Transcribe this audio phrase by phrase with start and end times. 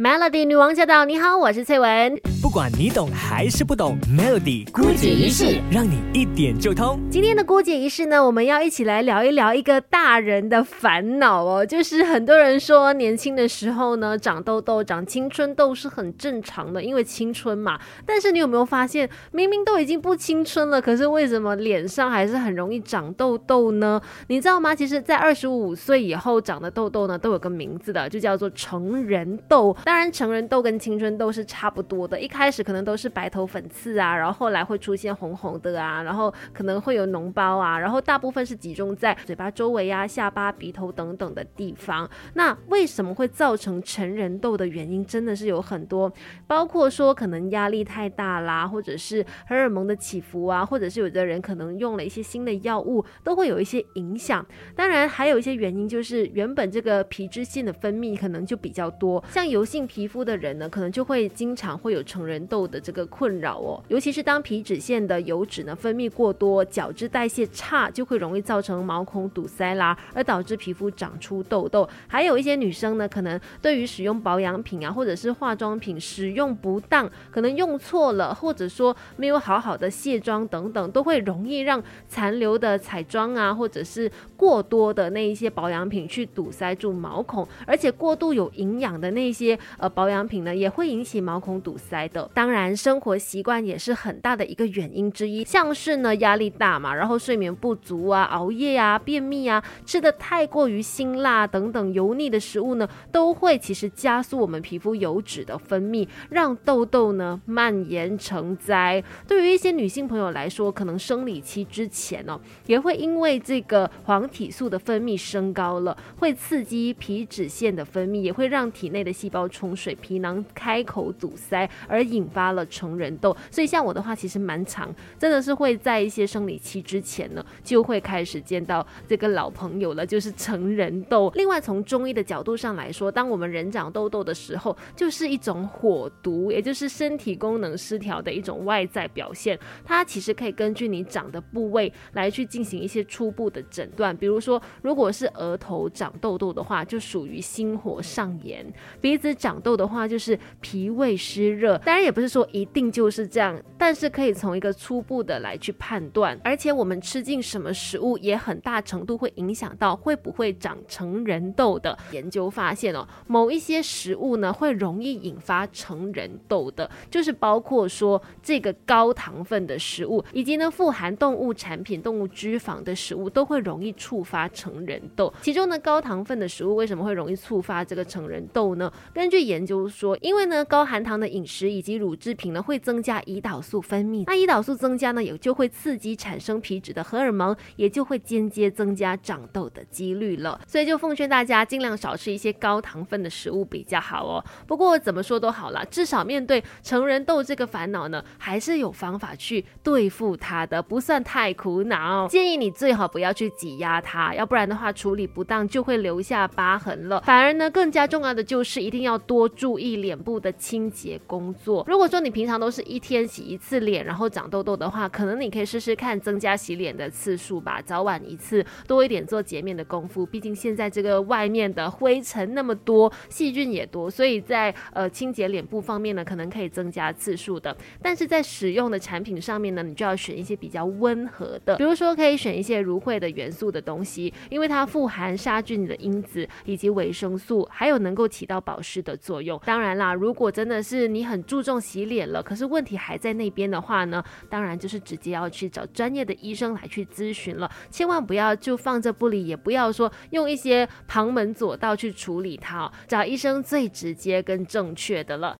[0.00, 1.04] Melody 女王驾到！
[1.04, 2.16] 你好，我是翠文。
[2.40, 7.00] 不管你懂还是不懂，Melody 姑姐仪式让你一点就通。
[7.10, 17.80] 今天的姑姐仪式呢，我们要一起来聊一聊一个大人的烦恼哦，就是很多人说年轻的时候呢，长痘痘、长青春痘是很正常的，因为青春嘛。
[18.06, 24.00] 但是你有没有发现，明明都已经不青春了，可是为什么脸上还是很容易长痘痘呢？
[24.28, 24.72] 你知道吗？
[24.72, 29.76] 其实，在二十五岁以后长的痘痘呢，都有个名字的，就叫做成人痘。
[29.88, 32.20] 当然，成人痘跟青春痘是差不多的。
[32.20, 42.06] 一开始可能都是白头粉刺啊，然后后来会出现红红的啊，然后可能会有脓包啊，然后大部分是集中在嘴巴周围啊、下巴、鼻头等等的地方。
[42.34, 46.12] 那为什么会造成成人痘的原因，真的是有很多，
[46.46, 54.44] 包括说可能压力太大啦，或者是荷尔蒙的起伏啊，或者是有的人可能用了一些新的药物，都会有一些影响。
[54.76, 59.77] 当然，还有一些原因就是原本这个皮脂腺的分泌可能就比较多，像油性。
[59.78, 71.88] 性皮肤的人呢，可能就会经常会有成人痘的这个困扰哦，尤其是当皮脂腺的油脂呢分泌过多，角质代谢差，就会容易造成毛孔堵塞啦，而导致皮肤长出痘痘。
[72.08, 89.56] 还有一些女生呢，可能对于使用保养品啊，或者是化妆品使用不当，可能用错了，或者说没有好好的卸妆等等，都会容易让残留的彩妆啊，或者是过多的那一些保养品去堵塞住毛孔，而且过度有营养的那些。
[89.76, 92.30] 呃，保养品呢也会引起毛孔堵塞的。
[92.32, 109.02] 当然，生活习惯也是很大的一个原因之一，像是呢压力大嘛，然后睡眠不足啊、熬夜啊、便秘啊、吃的太过于辛辣等等油腻的食物呢，都会其实加速我们皮肤油脂的分泌，让痘痘呢蔓延成灾。
[109.26, 119.48] 对于一些女性朋友来说，可能生理期之前哦，也会因为这个黄体素的分泌升高了，会刺激皮脂腺的分泌，也会让体内的细胞。
[119.58, 123.36] 冲水皮囊开口堵塞，而引发了成人痘。
[123.50, 131.32] 所以像我的话，其实蛮长，真的是会在一些生理期之前呢，就会开始见到这个老朋友了，就是成人痘。
[131.34, 139.58] 另外，从中医的角度上来说，当我们人长痘痘的时候，就是一种火毒，也就是身体功能失调的一种外在表现。
[139.84, 144.16] 它其实可以根据你长的部位来去进行一些初步的诊断。
[144.16, 148.64] 比如说，如果是额头长痘痘的话，就属于心火上炎；
[149.00, 156.38] 鼻子长痘的话，就是脾胃湿热，当然也不是说一定就是这样，但是可以从一个初步的来去判断。
[156.42, 161.96] 而且我们吃进什么食物，也很大程度会影响到会不会长成人痘的。
[162.10, 175.32] 研究发现哦，某一些食物呢，会容易引发成人痘的，就是包括说这个高糖分的食物，以及呢富含动物产品、动物脂肪的食物，都会容易触发成人痘。
[175.42, 178.90] 其中呢，高糖分的食物为什么会容易触发这个成人痘呢？
[179.12, 190.58] 跟根据研究说，因为呢高含糖的饮食以及乳制品呢会增加胰岛素分泌，那胰岛素增加呢也就会刺激产生皮脂的荷尔蒙，也就会间接增加长痘的几率了。
[190.66, 194.42] 所以就奉劝大家尽量少吃一些高糖分的食物比较好哦。
[194.66, 202.26] 不过怎么说都好了，至少面对成人痘这个烦恼呢，还是有方法去对付它的，不算太苦恼。
[202.28, 207.20] 建议你最好不要去挤压它，要不然的话处理不当就会留下疤痕了。
[207.20, 209.17] 反而呢更加重要的就是一定要。
[209.18, 211.84] 多注意脸部的清洁工作。
[211.86, 220.24] 如果说你平常都是一天洗一次脸，然后长痘痘的话，可能你可以试试看增加洗脸的次数吧，早晚一次，多一点做洁面的功夫。
[220.24, 227.76] 毕竟现在这个外面的灰尘那么多，细菌也多，所以在呃清洁脸部方面呢，可能可以增加次数的。
[228.00, 239.18] 但是在使用的产品上面呢，你就要选一些比较温和的，比如说可以选一些芦荟的元素的东西，因为它富含杀菌的因子以及维生素，还有能够起到保湿的。
[239.28, 255.56] 作用当然啦，如果真的是你很注重洗脸了，可是问题还在那边的话呢，当然就是直接要去找专业的医生来去咨询了，千万不要就放着不理，也不要说用一些旁门左道去处理它，找医生最直接跟正确的了。